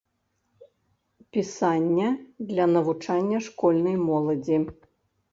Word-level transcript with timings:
Пісання 1.31 2.07
для 2.51 2.65
навучання 2.77 3.37
школьнай 3.49 3.97
моладзі. 4.07 4.57